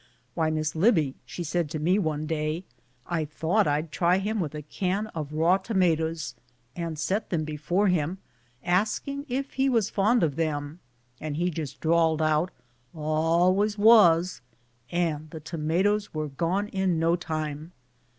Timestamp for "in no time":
16.69-17.71